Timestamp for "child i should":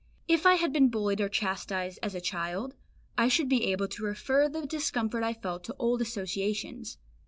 2.21-3.47